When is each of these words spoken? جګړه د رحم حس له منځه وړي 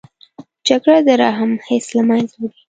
جګړه 0.67 0.97
د 1.07 1.09
رحم 1.21 1.51
حس 1.65 1.87
له 1.97 2.03
منځه 2.09 2.35
وړي 2.39 2.57